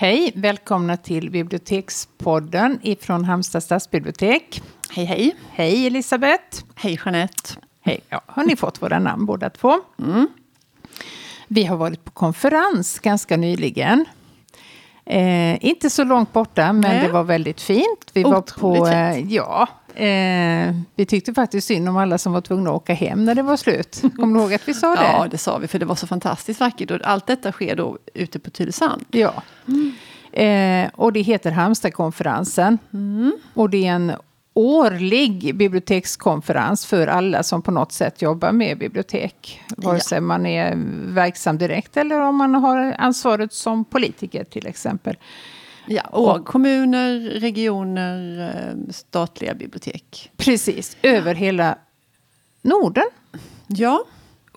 [0.00, 4.62] Hej, välkomna till Bibliotekspodden ifrån Halmstad stadsbibliotek.
[4.90, 5.36] Hej, hej.
[5.50, 6.64] Hej Elisabeth.
[6.74, 7.50] Hej Jeanette.
[7.80, 8.00] Hej.
[8.08, 9.74] Ja, har ni fått våra namn båda två?
[9.98, 10.28] Mm.
[11.48, 14.04] Vi har varit på konferens ganska nyligen.
[15.10, 17.06] Eh, inte så långt borta, men Nej.
[17.06, 18.10] det var väldigt fint.
[18.12, 22.40] Vi Otroligt var på, eh, ja, eh, vi tyckte faktiskt synd om alla som var
[22.40, 24.02] tvungna att åka hem när det var slut.
[24.16, 25.02] Kommer du ihåg att vi sa det?
[25.02, 26.90] Ja, det sa vi, för det var så fantastiskt vackert.
[26.90, 29.04] Och allt detta sker då ute på Tylösand.
[29.10, 29.32] Ja.
[30.42, 32.78] Eh, och det heter Halmstadkonferensen.
[33.54, 34.12] Och det är en
[34.60, 39.60] årlig bibliotekskonferens för alla som på något sätt jobbar med bibliotek.
[39.76, 40.00] Vare Ja.
[40.00, 40.74] sig man är
[41.14, 45.16] verksam direkt eller om man har ansvaret som politiker till exempel.
[45.86, 50.30] Ja, och kommuner, regioner, eh, statliga bibliotek.
[50.36, 51.78] Precis, över hela
[52.62, 53.04] Norden.
[53.66, 54.04] Ja,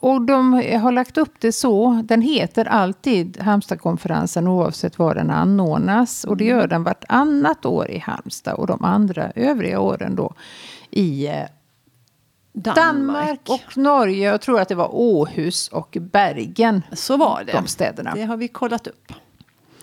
[0.03, 2.01] Och de har lagt upp det så.
[2.03, 6.23] Den heter alltid Halmstadkonferensen oavsett var den anordnas.
[6.23, 10.33] Och det gör den vartannat år i Halmstad och de andra övriga åren då
[10.89, 11.33] i eh,
[12.53, 12.75] Danmark.
[12.75, 14.29] Danmark och Norge.
[14.31, 16.81] Jag tror att det var Åhus och Bergen.
[16.93, 17.51] Så var det.
[17.51, 18.13] De städerna.
[18.15, 19.13] Det har vi kollat upp.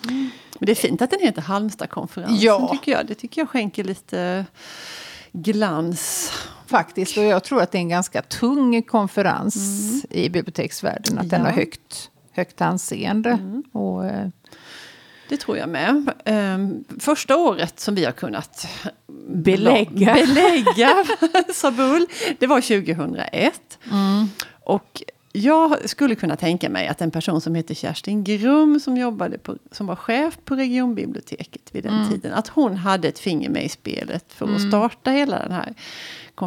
[0.07, 2.69] Men det är fint att den heter Halmstadkonferensen, Ja.
[2.71, 3.05] tycker jag.
[3.05, 4.45] Det tycker jag skänker lite
[5.31, 6.31] glans.
[6.71, 7.17] Faktiskt.
[7.17, 9.55] Och jag tror att det är en ganska tung konferens
[10.09, 11.19] i biblioteksvärlden.
[11.19, 11.47] Att den Ja.
[11.47, 13.61] har högt, högt anseende.
[13.71, 14.27] Och, eh,
[15.29, 16.11] Det tror jag med.
[16.25, 18.67] Ehm, första året som vi har kunnat
[19.27, 20.13] Belägga.
[20.13, 20.93] belägga
[21.53, 22.05] Sabul,
[22.39, 23.79] det var 2001.
[24.63, 29.37] Och jag skulle kunna tänka mig att en person som heter Kerstin Grum som, jobbade
[29.37, 33.65] på, som var chef på regionbiblioteket vid den tiden, att hon hade ett finger med
[33.65, 35.73] i spelet för att starta hela den här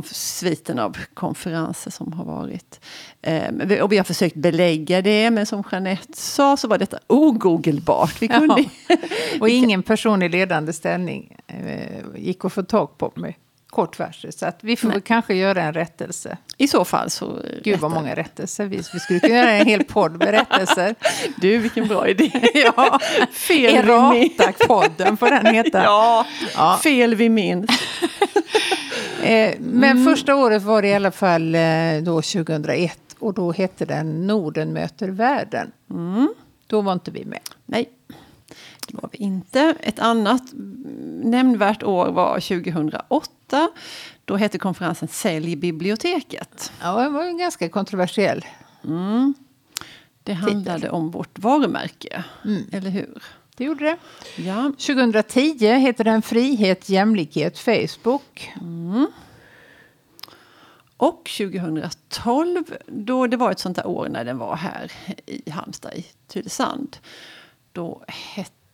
[0.02, 2.80] sviten av konferenser som har varit.
[3.22, 8.22] Eh, och vi har försökt belägga det, men som Jeanette sa så var detta ogoogelbart.
[8.22, 8.96] Vi kunde Ja.
[9.41, 13.34] Och ingen person i ledande ställning eh, gick att få tag på med
[13.75, 14.33] kort varsel.
[14.33, 16.36] Så att vi får kanske göra en rättelse.
[16.56, 17.38] I så fall så...
[17.65, 18.65] Gud vad många rättelser.
[18.66, 20.94] Vi, vi skulle kunna göra en hel podd med rättelser.
[21.41, 22.31] Du, vilken bra idé.
[22.54, 23.00] ja,
[23.32, 23.75] Fel.
[23.75, 25.82] Errata-podden får den heta.
[25.84, 26.26] Ja,
[26.56, 26.78] Ja.
[26.82, 27.71] fel vi minns.
[29.22, 30.04] Eh, men Mm.
[30.04, 31.60] första året var det i alla fall eh,
[32.03, 32.98] då 2001.
[33.19, 35.72] Och då hette den Norden möter världen.
[35.91, 36.34] Mm.
[36.66, 37.41] Då var inte vi med.
[37.66, 37.88] Nej,
[38.88, 39.75] det var vi inte.
[39.81, 40.43] Ett annat
[41.24, 43.68] nämnvärt år var 2008.
[44.24, 46.72] Då hette konferensen Sälj biblioteket.
[46.82, 48.44] Ja, det var ju ganska kontroversiell.
[50.22, 52.62] Det handlade om vårt varumärke, Mm.
[52.72, 53.22] eller hur?
[53.56, 53.96] Det gjorde det.
[54.42, 58.52] Ja, 2010 heter den Frihet, jämlikhet, Facebook.
[60.96, 64.92] och 2012, då det var ett sånt där år när den var här
[65.26, 66.96] i Halmstad, i Tylösand.
[67.72, 68.02] Då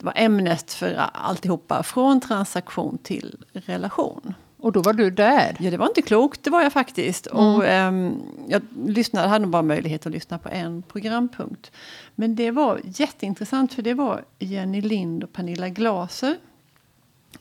[0.00, 4.34] het, var ämnet för alltihopa från transaktion till relation.
[4.58, 5.56] Och då var du där.
[5.60, 7.26] Ja, det var inte klokt, det var jag faktiskt.
[7.26, 11.72] Och, ehm, jag lyssnade, hade bara möjlighet att lyssna på en programpunkt.
[12.14, 16.36] Men det var jätteintressant, för det var Jenny Lind och Pernilla Glaser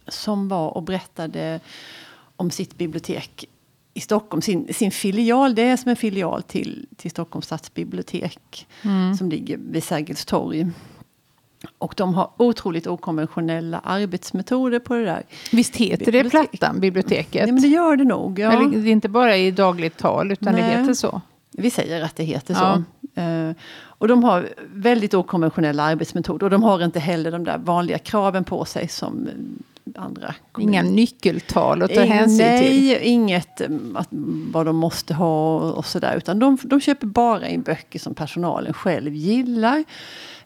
[0.07, 1.59] som var och berättade
[2.35, 3.45] om sitt bibliotek
[3.93, 5.55] i Stockholm, sin, sin filial.
[5.55, 8.67] Det är som en filial till, till Stockholms stadsbibliotek
[9.17, 10.67] som ligger vid Sergels torg.
[11.77, 15.23] Och de har otroligt okonventionella arbetsmetoder på det där.
[15.51, 16.29] Visst heter det.
[16.29, 17.43] Plattan, biblioteket?
[17.43, 18.39] Nej, men det gör det nog.
[18.39, 18.51] Ja.
[18.51, 20.77] Eller, det är inte bara i dagligt tal, utan det Nej.
[20.79, 21.21] heter så.
[21.51, 22.83] Vi säger att det heter Ja.
[23.15, 23.21] så.
[23.21, 26.45] Eh, och de har väldigt okonventionella arbetsmetoder.
[26.45, 30.35] Och de har inte heller de där vanliga kraven på sig som eh, andra Inga
[30.51, 30.83] kommuner.
[30.83, 32.97] nyckeltal att ta hänsyn Nej, till.
[33.07, 34.07] inget eh, att,
[34.51, 36.15] vad de måste ha och, och sådär.
[36.17, 39.83] Utan de, de köper bara in böcker som personalen själv gillar.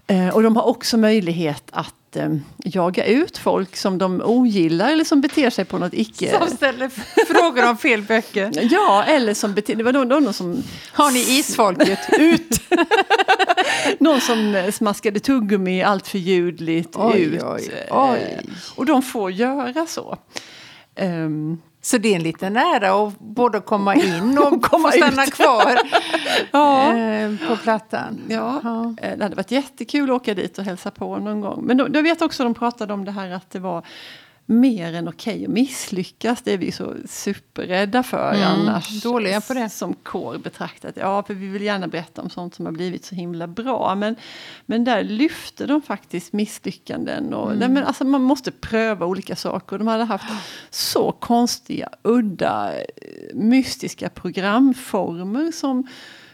[0.08, 5.04] Eh, och de har också möjlighet att eh, jaga ut folk som de ogillar eller
[5.04, 6.40] som beter sig på något icke...
[6.40, 6.90] Som ställer
[7.34, 8.52] frågor om fel böcker.
[8.72, 9.76] Ja, eller som beter...
[9.76, 12.00] Det var någon, någon som Har ni isfolket?
[12.20, 12.62] Ut!
[14.00, 17.44] Någon som eh, smaskade tuggummi allt för ljudligt Oj, ut.
[17.44, 18.40] oj, oj.
[18.76, 20.18] Och de får göra så.
[20.96, 25.24] Ehm, Så det är en liten ära att både komma in och komma få stanna
[25.24, 25.34] ut.
[25.34, 25.80] kvar
[26.52, 26.98] ja.
[26.98, 28.22] eh, på Plattan.
[28.30, 28.94] Ja, Ja.
[29.02, 31.64] eh, det hade varit jättekul att åka dit och hälsa på någon gång.
[31.66, 33.84] Men då, jag vet också de pratade om det här att det var
[34.46, 36.42] mer än okej att misslyckas.
[36.42, 39.02] Det är vi så superrädda för Mm, annars.
[39.04, 39.70] dåliga på det.
[39.70, 40.94] Som kår betraktat.
[40.98, 43.96] Ja, för vi vill gärna berätta om sånt som har blivit så himla bra.
[43.96, 44.16] Men,
[44.66, 47.34] men där lyfte de faktiskt misslyckanden.
[47.34, 47.60] Och, Mm.
[47.60, 49.78] nej, men alltså man måste pröva olika saker.
[49.78, 50.26] De hade haft
[50.70, 52.84] så konstiga, udda, eh,
[53.34, 55.88] mystiska programformer som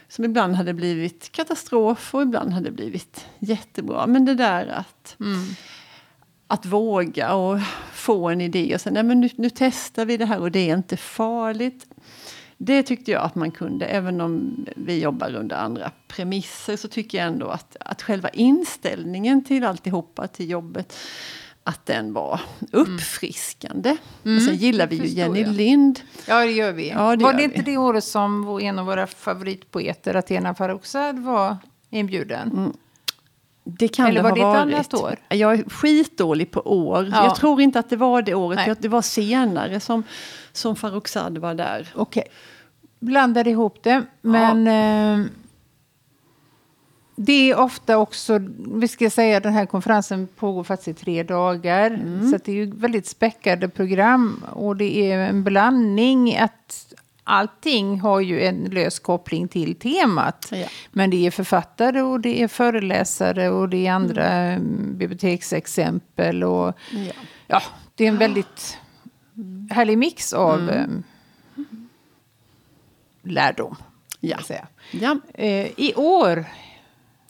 [0.08, 4.06] som ibland hade blivit katastrof och ibland hade blivit jättebra.
[4.06, 5.44] Men det där att, Mm.
[6.46, 7.58] att våga och
[8.10, 10.70] få en idé och säga nej men nu, nu testar vi det här och det
[10.70, 11.86] är inte farligt.
[12.56, 17.18] Det tyckte jag att man kunde, även om vi jobbar under andra premisser så tycker
[17.18, 20.96] jag ändå att, att själva inställningen till alltihopa, till jobbet,
[21.64, 22.40] att den var
[22.72, 23.96] uppfriskande.
[24.24, 24.36] Mm.
[24.36, 25.52] Och sen gillar vi ju Jenny jag.
[25.52, 26.00] Lind.
[26.26, 26.88] Ja, det gör vi.
[26.88, 31.56] Ja, det var det inte det året som en av våra favoritpoeter, Athena Farrokhzad, var
[31.90, 32.50] inbjuden?
[32.50, 32.72] Mm.
[33.78, 35.16] Det kan Eller det var ha det ett annat år?
[35.28, 37.08] Jag är skitdålig på år.
[37.12, 37.24] Ja.
[37.24, 38.60] Jag tror inte att det var det året.
[38.66, 38.76] Nej.
[38.78, 40.02] Det var senare som,
[40.52, 41.88] som Farrokhzad var där.
[41.94, 42.20] Okej.
[42.20, 42.32] Okay.
[42.98, 44.02] Blandade ihop det.
[44.20, 45.22] Men ja.
[45.22, 45.26] eh,
[47.22, 48.40] det är ofta också,
[48.74, 51.90] vi ska säga den här konferensen pågår faktiskt i tre dagar.
[51.90, 52.30] Mm.
[52.30, 54.44] Så det är ju väldigt späckade program.
[54.52, 56.89] Och det är en blandning att
[57.30, 60.48] allting har ju en lös koppling till temat.
[60.52, 60.66] Ja.
[60.92, 64.98] Men det är författare och det är föreläsare och det är andra mm.
[64.98, 66.44] biblioteksexempel.
[66.44, 67.12] Och, ja.
[67.46, 67.62] ja.
[67.94, 68.78] det är en väldigt
[69.70, 71.04] härlig mix av mm.
[71.54, 71.88] um,
[73.22, 73.76] lärdom.
[74.20, 74.38] Ja.
[74.90, 75.16] ja.
[75.38, 76.44] Uh, I år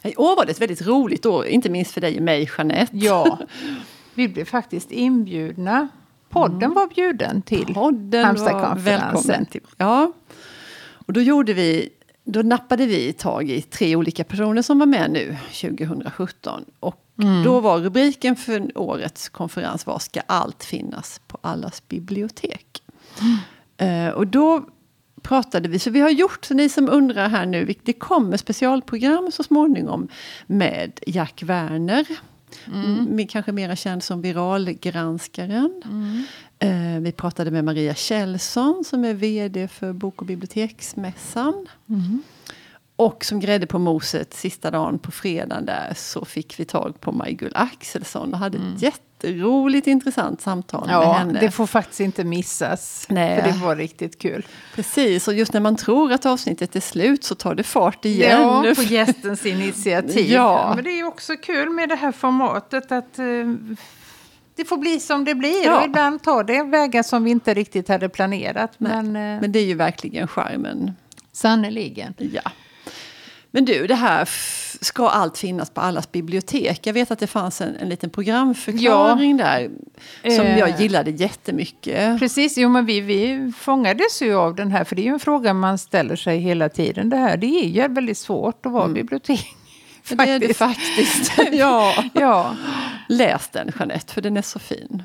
[0.03, 2.97] i år var det ett väldigt roligt år, inte minst för dig och mig, Jeanette.
[2.97, 3.39] Ja,
[4.15, 5.89] vi blev faktiskt inbjudna.
[6.31, 6.75] Podden mm.
[6.75, 7.75] var bjuden till
[8.25, 9.47] Halmstadkonferensen.
[9.77, 10.13] Ja,
[10.93, 11.89] och då gjorde vi
[12.25, 16.65] då nappade vi tag i tre olika personer som var med nu 2017.
[16.81, 17.43] Och mm.
[17.43, 22.83] då var rubriken för årets konferens var Ska allt finnas på allas bibliotek?
[23.21, 24.09] Mm.
[24.09, 24.65] Uh, och då
[25.23, 29.31] pratade vi, så vi har gjort, så ni som undrar här nu, det kommer specialprogram
[29.33, 30.09] så småningom
[30.47, 32.07] med Jack Werner.
[32.67, 33.27] Mm.
[33.27, 35.83] Kanske mera känd som viralgranskaren.
[35.85, 36.25] Mm.
[36.59, 41.67] Eh, vi pratade med Maria Kjellson som är VD för Bok och biblioteksmässan.
[41.89, 42.23] Mm.
[43.01, 47.13] Och som grädde på moset sista dagen på fredagen där så fick vi tag på
[47.13, 48.75] Maj-Gull Axelsson och hade mm.
[48.75, 51.41] ett jätteroligt intressant samtal ja, med henne.
[51.41, 53.07] Det får faktiskt inte missas.
[53.09, 53.43] Nej.
[53.43, 54.47] För det var riktigt kul.
[54.75, 58.41] Precis, och just när man tror att avsnittet är slut så tar det fart igen.
[58.41, 60.31] Ja, på gästens initiativ.
[60.31, 60.73] ja.
[60.75, 63.57] Men det är också kul med det här formatet att uh,
[64.57, 65.65] det får bli som det blir.
[65.65, 65.79] Ja.
[65.79, 68.73] Och ibland tar det vägar som vi inte riktigt hade planerat.
[68.79, 70.93] Men, uh, men det är ju verkligen charmen.
[71.33, 72.15] Sannerligen.
[72.19, 72.51] Ja.
[73.51, 74.29] Men du, det här
[74.81, 76.87] ska allt finnas på allas bibliotek?
[76.87, 79.45] Jag vet att det fanns en, en liten programförklaring ja.
[79.45, 79.71] där
[80.37, 82.19] som eh, jag gillade jättemycket.
[82.19, 85.21] Precis, jo, men vi, vi fångades ju av den här, för det är ju en
[85.21, 87.11] fråga man ställer sig hela tiden.
[87.11, 88.95] Det här det är ju väldigt svårt att vara mm.
[88.95, 89.47] bibliotek.
[90.09, 91.33] Det är det faktiskt.
[91.53, 92.05] ja.
[92.13, 92.57] ja.
[93.09, 95.03] Läs den Jeanette, för den är så fin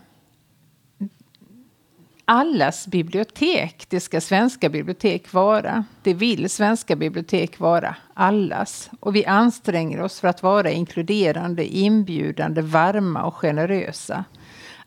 [2.26, 3.86] allas bibliotek.
[3.90, 5.86] Det ska svenska bibliotek vara.
[6.04, 7.96] Det vill svenska bibliotek vara.
[8.14, 8.90] Allas.
[9.00, 14.26] Och vi anstränger oss för att vara inkluderande, inbjudande, varma och generösa.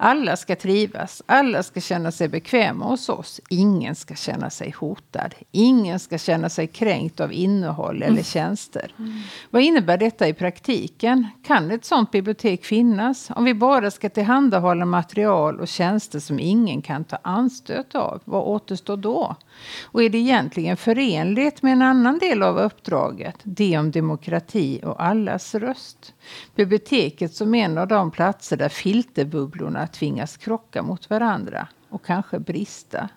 [0.01, 3.41] Alla ska trivas, alla ska känna sig bekväma hos oss.
[3.49, 5.35] Ingen ska känna sig hotad.
[5.51, 8.25] Ingen ska känna sig kränkt av innehåll eller mm.
[8.25, 8.95] tjänster.
[8.99, 9.21] Mm.
[9.51, 11.27] Vad innebär detta i praktiken?
[11.47, 13.31] Kan ett sådant bibliotek finnas?
[13.35, 18.43] Om vi bara ska tillhandahålla material och tjänster som ingen kan ta anstöt av, vad
[18.43, 19.37] återstår då?
[19.85, 25.03] Och är det egentligen förenligt med en annan del av uppdraget, det om demokrati och
[25.03, 26.15] allas röst?
[26.55, 33.09] Biblioteket som en av de platser där filterbubblorna tvingas krocka mot varandra och kanske brista.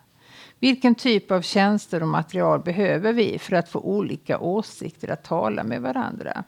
[0.58, 5.64] Vilken typ av tjänster och material behöver vi för att få olika åsikter att tala
[5.64, 6.44] med varandra?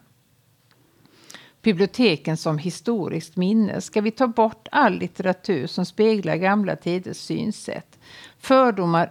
[1.63, 3.81] Biblioteken som historiskt minne.
[3.81, 7.99] Ska vi ta bort all litteratur som speglar gamla tiders synsätt?
[8.39, 9.11] Fördomar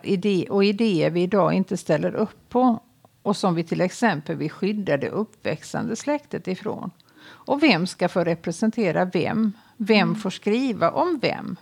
[0.50, 2.80] och idéer vi idag inte ställer upp på
[3.22, 6.92] och som vi till exempel vill skydda det uppväxande släktet ifrån.
[7.24, 9.52] Och vem ska få representera vem?
[9.78, 10.16] Vem mm.
[10.16, 11.56] får skriva om vem?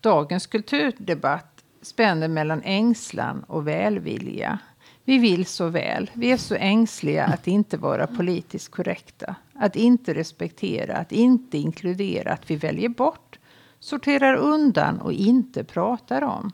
[0.00, 4.58] Dagens kulturdebatt spänner mellan ängslan och välvilja.
[5.04, 6.10] Vi vill så väl.
[6.14, 9.34] Vi är så ängsliga att inte vara politiskt korrekta.
[9.54, 13.38] Att inte respektera, att inte inkludera, att vi väljer bort,
[13.80, 16.52] sorterar undan och inte pratar om.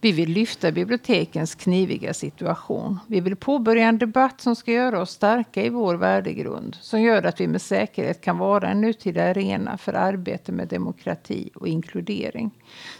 [0.00, 3.00] Vi vill lyfta bibliotekens kniviga situation.
[3.06, 6.76] Vi vill påbörja en debatt som ska göra oss starka i vår värdegrund.
[6.80, 11.50] Som gör att vi med säkerhet kan vara en nutida arena för arbete med demokrati
[11.54, 12.50] och inkludering.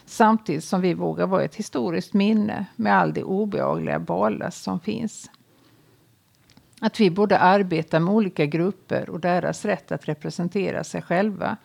[0.05, 5.29] Samtidigt som vi vågar vara ett historiskt minne med all det obehagliga ballast som finns.
[6.81, 11.57] Att vi både arbetar med olika grupper och deras rätt att representera sig själva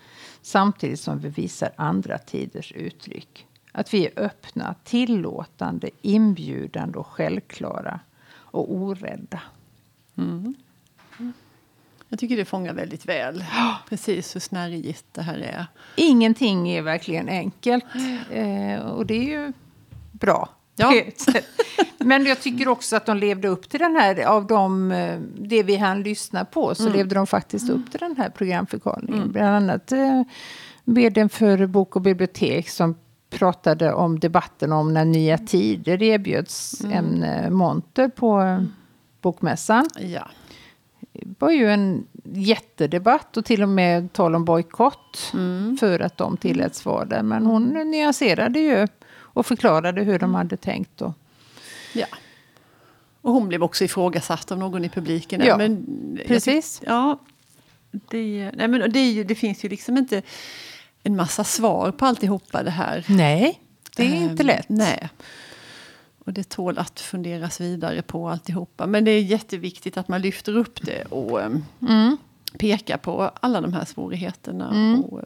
[0.43, 3.47] samtidigt som vi visar andra tiders uttryck.
[3.73, 8.01] Att vi är öppna, tillåtande, inbjudande och självklara
[8.35, 9.41] och orädda.
[10.19, 10.55] Mm.
[12.09, 13.45] Jag tycker det fångar väldigt väl
[13.89, 15.67] precis hur snärjigt det här är.
[15.97, 17.85] Ingenting är verkligen enkelt.
[18.31, 19.53] Eh, och det är ju
[20.13, 20.49] bra.
[20.77, 20.93] Ja.
[21.99, 25.63] Men jag tycker också att de levde upp till den här, av de, eh, det
[25.63, 26.97] vi hann lyssna på, så Mm.
[26.97, 29.33] levde de faktiskt upp till den här programförklaringen.
[29.33, 30.23] Bland annat eh,
[30.85, 32.95] vdn för Bok och bibliotek som
[33.33, 36.97] pratade om debatten om när Nya Tider erbjöds Mm.
[36.99, 38.65] en eh, monter på
[39.21, 39.89] Bokmässan.
[40.01, 40.29] Ja.
[41.13, 45.77] Det var ju en jättedebatt och till och med tal om bojkott Mm.
[45.81, 47.23] för att de tilläts vara där.
[47.23, 51.03] Men hon nyanserade ju och förklarade hur de hade tänkt.
[51.03, 51.13] Och,
[51.93, 52.07] ja.
[53.21, 55.43] Och hon blev också ifrågasatt av någon i publiken.
[55.45, 55.87] Ja, men,
[56.27, 56.83] precis.
[56.87, 57.19] Ja,
[57.91, 60.23] det, nej, men det, det finns ju liksom inte
[61.03, 63.05] en massa svar på alltihopa det här.
[63.09, 63.61] Nej,
[63.97, 64.69] det är inte Ehm, lätt.
[64.69, 65.09] Nej.
[66.25, 68.87] Och det tål att funderas vidare på alltihopa.
[68.87, 72.17] Men det är jätteviktigt att man lyfter upp det och ehm, Mm.
[72.59, 74.69] pekar på alla de här svårigheterna.
[75.09, 75.25] Och, eh,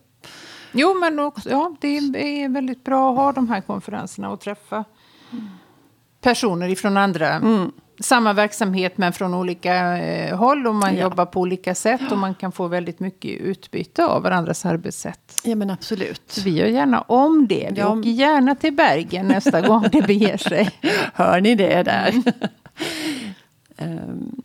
[0.72, 4.84] Jo, men också, ja, det är väldigt bra att ha de här konferenserna och träffa
[6.20, 7.28] personer ifrån andra.
[7.32, 7.72] Mm.
[8.00, 11.02] Samma verksamhet men från olika eh, håll och man Ja.
[11.02, 15.40] jobbar på olika sätt och man kan få väldigt mycket utbyte av varandras arbetssätt.
[15.44, 16.42] ja men absolut.
[16.44, 17.68] Vi gör gärna om det.
[17.72, 17.88] Vi Ja.
[17.98, 20.70] åker gärna till Bergen nästa gång det beger sig.
[21.14, 22.22] Hör ni det där?
[23.76, 24.42] Ehm,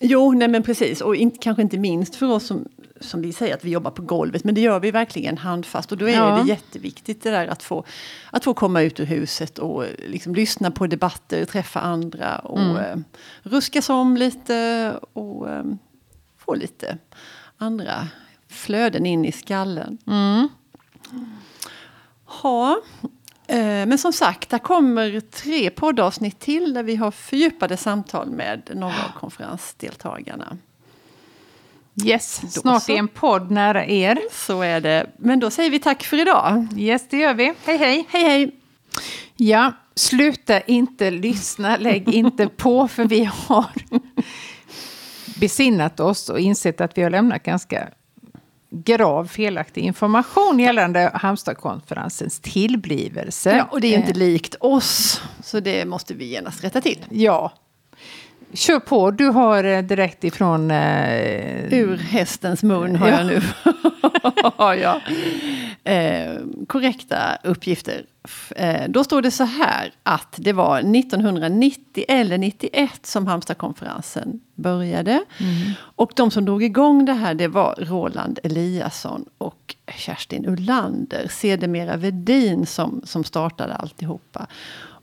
[0.00, 1.00] jo, nej men precis.
[1.00, 2.64] Och inte, kanske inte minst för oss som,
[3.00, 4.44] som vi säger att vi jobbar på golvet.
[4.44, 5.92] Men det gör vi verkligen handfast.
[5.92, 6.42] Och då är Ja.
[6.42, 7.84] det jätteviktigt det där att få,
[8.30, 12.76] att få komma ut ur huset och liksom lyssna på debatter, träffa andra och Mm.
[12.76, 12.96] eh,
[13.42, 15.64] ruskas om lite och eh,
[16.38, 16.98] få lite
[17.58, 18.08] andra
[18.48, 19.98] flöden in i skallen.
[20.06, 20.48] Mm.
[22.42, 22.80] Ja,
[23.46, 28.70] eh, men som sagt, där kommer tre poddavsnitt till där vi har fördjupade samtal med
[28.74, 30.56] några av konferensdeltagarna.
[32.06, 32.92] Yes, Då snart så.
[32.92, 34.18] är en podd nära er.
[34.32, 35.06] Så är det.
[35.18, 36.66] Men då säger vi tack för idag.
[36.76, 37.54] Yes, det gör vi.
[37.64, 38.06] Hej, hej.
[38.10, 38.50] Hej hej!
[39.36, 43.70] Ja, sluta inte lyssna, lägg inte på, för vi har
[45.40, 47.88] besinnat oss och insett att vi har lämnat ganska
[48.70, 53.56] grav felaktig information gällande Halmstadkonferensens tillblivelse.
[53.56, 56.80] Ja, och det är ju inte Eh, likt oss, så det måste vi genast rätta
[56.80, 57.04] till.
[57.10, 57.52] Ja.
[58.52, 60.70] Kör på, du har eh, direkt ifrån...
[60.70, 63.16] Eh, Ur hästens mun har Ja.
[63.20, 63.40] jag nu.
[64.82, 65.00] ja.
[65.92, 66.32] eh,
[66.66, 68.04] korrekta uppgifter.
[68.56, 75.24] Eh, då står det så här att det var 1990 eller 91 som Halmstadkonferensen började.
[75.96, 81.26] Och de som drog igång det här det var Roland Eliasson och Kerstin Ullander.
[81.30, 84.46] Sedermera Vedin som, som startade alltihopa.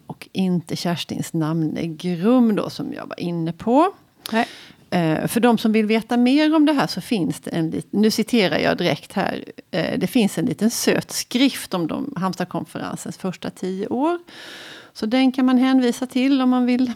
[0.07, 3.93] Och inte Kerstins namne Grum då som jag var inne på.
[4.31, 4.47] nej.
[4.89, 8.01] Eh, för de som vill veta mer om det här så finns det en liten,
[8.01, 13.17] nu citerar jag direkt här, eh, det finns en liten söt skrift om de, Halmstadkonferensens
[13.17, 14.19] första tio år.
[14.93, 16.91] Så den kan man hänvisa till om man vill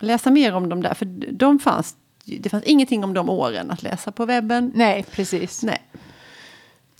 [0.00, 0.94] läsa mer om dem där.
[0.94, 4.72] För de fanns, det fanns ingenting om de åren att läsa på webben.
[4.74, 5.62] nej, precis.
[5.62, 5.82] Nej.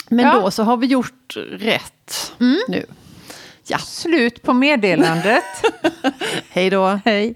[0.09, 0.41] Men Ja.
[0.41, 2.33] då så har vi gjort rätt
[2.69, 2.85] nu.
[3.67, 5.45] Ja, Slut på meddelandet.
[6.51, 7.01] hej då.
[7.05, 7.35] Hej.